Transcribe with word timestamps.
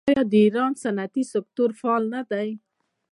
آیا 0.09 0.21
د 0.31 0.33
ایران 0.45 0.71
صنعتي 0.83 1.23
سکتور 1.33 1.69
فعال 1.79 2.03
نه 2.13 2.21
دی؟ 2.29 2.49